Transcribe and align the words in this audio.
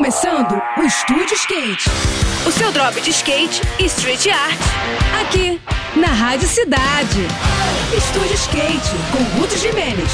começando 0.00 0.58
o 0.78 0.82
Estúdio 0.82 1.34
Skate. 1.34 1.90
O 2.48 2.50
seu 2.50 2.72
drop 2.72 2.98
de 3.02 3.10
skate 3.10 3.60
e 3.78 3.84
street 3.84 4.28
art. 4.28 4.58
Aqui, 5.20 5.60
na 5.94 6.06
Rádio 6.06 6.48
Cidade. 6.48 7.20
Estúdio 7.94 8.34
Skate, 8.34 8.96
com 9.12 9.38
Ruth 9.38 9.58
Jimenez. 9.58 10.10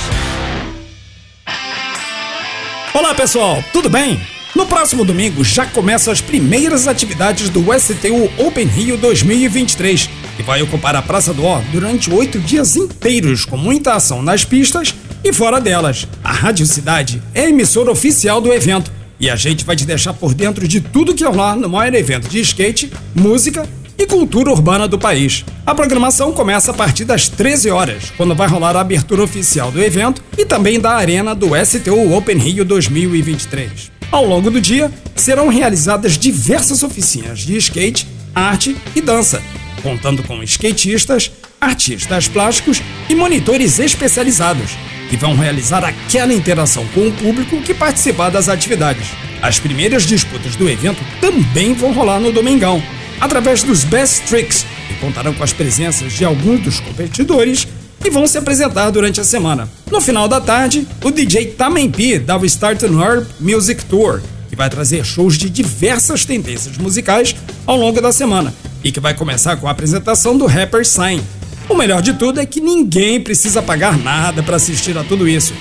Olá 2.92 3.14
pessoal, 3.14 3.62
tudo 3.72 3.88
bem? 3.88 4.20
No 4.56 4.66
próximo 4.66 5.04
domingo 5.04 5.44
já 5.44 5.64
começam 5.64 6.12
as 6.12 6.20
primeiras 6.20 6.88
atividades 6.88 7.48
do 7.48 7.62
STU 7.78 8.44
Open 8.44 8.66
Rio 8.66 8.96
2023 8.96 10.10
e 10.36 10.42
vai 10.42 10.62
ocupar 10.62 10.96
a 10.96 11.02
Praça 11.02 11.32
do 11.32 11.44
Ó 11.44 11.60
durante 11.70 12.12
oito 12.12 12.40
dias 12.40 12.74
inteiros 12.74 13.44
com 13.44 13.56
muita 13.56 13.94
ação 13.94 14.20
nas 14.20 14.44
pistas 14.44 14.92
e 15.22 15.32
fora 15.32 15.60
delas. 15.60 16.08
A 16.24 16.32
Rádio 16.32 16.66
Cidade 16.66 17.22
é 17.32 17.48
emissora 17.48 17.92
oficial 17.92 18.40
do 18.40 18.52
evento 18.52 18.90
e 19.18 19.30
a 19.30 19.36
gente 19.36 19.64
vai 19.64 19.76
te 19.76 19.84
deixar 19.84 20.12
por 20.12 20.34
dentro 20.34 20.66
de 20.66 20.80
tudo 20.80 21.14
que 21.14 21.24
rolar 21.24 21.56
no 21.56 21.68
maior 21.68 21.94
evento 21.94 22.28
de 22.28 22.40
skate, 22.40 22.92
música 23.14 23.68
e 23.98 24.06
cultura 24.06 24.50
urbana 24.50 24.86
do 24.86 24.98
país. 24.98 25.44
A 25.64 25.74
programação 25.74 26.32
começa 26.32 26.70
a 26.70 26.74
partir 26.74 27.04
das 27.04 27.28
13 27.28 27.70
horas, 27.70 28.12
quando 28.16 28.34
vai 28.34 28.46
rolar 28.46 28.76
a 28.76 28.80
abertura 28.80 29.22
oficial 29.22 29.70
do 29.70 29.82
evento 29.82 30.22
e 30.36 30.44
também 30.44 30.78
da 30.78 30.92
arena 30.92 31.34
do 31.34 31.50
STU 31.64 32.14
Open 32.14 32.36
Rio 32.36 32.64
2023. 32.64 33.90
Ao 34.10 34.24
longo 34.24 34.50
do 34.50 34.60
dia, 34.60 34.92
serão 35.14 35.48
realizadas 35.48 36.16
diversas 36.16 36.82
oficinas 36.82 37.40
de 37.40 37.56
skate, 37.56 38.06
arte 38.34 38.76
e 38.94 39.00
dança, 39.00 39.42
contando 39.82 40.22
com 40.22 40.42
skatistas, 40.42 41.32
artistas 41.60 42.28
plásticos 42.28 42.82
e 43.08 43.14
monitores 43.14 43.78
especializados, 43.78 44.76
que 45.08 45.16
vão 45.16 45.34
realizar 45.34 45.84
aquela 45.84 46.32
interação 46.32 46.86
com 46.94 47.08
o 47.08 47.12
público 47.12 47.60
que 47.62 47.74
participar 47.74 48.30
das 48.30 48.48
atividades. 48.48 49.08
As 49.40 49.58
primeiras 49.58 50.04
disputas 50.04 50.56
do 50.56 50.68
evento 50.68 51.02
também 51.20 51.74
vão 51.74 51.92
rolar 51.92 52.20
no 52.20 52.32
Domingão, 52.32 52.82
através 53.20 53.62
dos 53.62 53.84
Best 53.84 54.22
Tricks, 54.22 54.66
e 54.90 54.94
contarão 54.94 55.34
com 55.34 55.44
as 55.44 55.52
presenças 55.52 56.12
de 56.12 56.24
alguns 56.24 56.60
dos 56.60 56.80
competidores 56.80 57.66
que 58.00 58.10
vão 58.10 58.26
se 58.26 58.38
apresentar 58.38 58.90
durante 58.90 59.20
a 59.20 59.24
semana. 59.24 59.68
No 59.90 60.00
final 60.00 60.28
da 60.28 60.40
tarde, 60.40 60.86
o 61.02 61.10
DJ 61.10 61.46
Tamempi 61.52 62.18
dá 62.18 62.36
o 62.36 62.44
Start 62.44 62.82
Herb 62.82 63.26
Music 63.40 63.84
Tour, 63.84 64.20
que 64.48 64.56
vai 64.56 64.70
trazer 64.70 65.04
shows 65.04 65.36
de 65.36 65.50
diversas 65.50 66.24
tendências 66.24 66.76
musicais 66.78 67.34
ao 67.66 67.76
longo 67.76 68.00
da 68.00 68.12
semana 68.12 68.54
e 68.84 68.92
que 68.92 69.00
vai 69.00 69.14
começar 69.14 69.56
com 69.56 69.66
a 69.66 69.70
apresentação 69.72 70.38
do 70.38 70.46
rapper 70.46 70.86
Sign. 70.86 71.22
O 71.68 71.74
melhor 71.74 72.00
de 72.00 72.14
tudo 72.14 72.40
é 72.40 72.46
que 72.46 72.60
ninguém 72.60 73.20
precisa 73.20 73.60
pagar 73.60 73.98
nada 73.98 74.42
para 74.42 74.56
assistir 74.56 74.96
a 74.96 75.04
tudo 75.04 75.28
isso. 75.28 75.52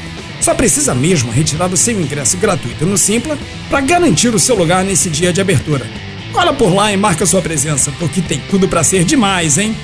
Só 0.41 0.53
precisa 0.53 0.93
mesmo 0.93 1.31
retirar 1.31 1.71
o 1.71 1.77
seu 1.77 1.99
ingresso 1.99 2.37
gratuito 2.37 2.85
no 2.85 2.97
Simpla 2.97 3.37
para 3.69 3.81
garantir 3.81 4.33
o 4.33 4.39
seu 4.39 4.55
lugar 4.55 4.83
nesse 4.83 5.09
dia 5.09 5.33
de 5.33 5.41
abertura. 5.41 5.85
Cola 6.31 6.53
por 6.53 6.73
lá 6.73 6.91
e 6.91 6.97
marca 6.97 7.25
sua 7.25 7.41
presença, 7.41 7.91
porque 7.97 8.21
tem 8.21 8.41
tudo 8.49 8.67
para 8.67 8.83
ser 8.83 9.03
demais, 9.03 9.57
hein? 9.57 9.75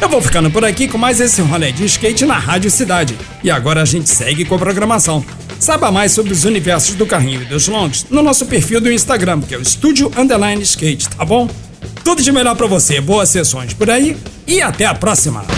Eu 0.00 0.08
vou 0.08 0.22
ficando 0.22 0.50
por 0.50 0.64
aqui 0.64 0.86
com 0.86 0.96
mais 0.96 1.20
esse 1.20 1.42
rolê 1.42 1.72
de 1.72 1.84
skate 1.84 2.24
na 2.24 2.38
Rádio 2.38 2.70
Cidade. 2.70 3.18
E 3.42 3.50
agora 3.50 3.82
a 3.82 3.84
gente 3.84 4.08
segue 4.08 4.44
com 4.44 4.54
a 4.54 4.58
programação. 4.58 5.24
Saiba 5.58 5.90
mais 5.90 6.12
sobre 6.12 6.32
os 6.32 6.44
universos 6.44 6.94
do 6.94 7.04
carrinho 7.04 7.42
e 7.42 7.46
dos 7.46 7.66
longs 7.66 8.06
no 8.08 8.22
nosso 8.22 8.46
perfil 8.46 8.80
do 8.80 8.92
Instagram, 8.92 9.40
que 9.40 9.54
é 9.54 9.58
o 9.58 9.62
Estúdio 9.62 10.10
Underline 10.16 10.62
Skate, 10.62 11.08
tá 11.08 11.24
bom? 11.24 11.50
Tudo 12.04 12.22
de 12.22 12.30
melhor 12.30 12.54
para 12.54 12.68
você, 12.68 13.00
boas 13.00 13.28
sessões 13.28 13.74
por 13.74 13.90
aí 13.90 14.16
e 14.46 14.62
até 14.62 14.86
a 14.86 14.94
próxima! 14.94 15.57